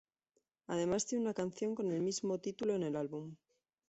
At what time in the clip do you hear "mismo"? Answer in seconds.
2.01-2.39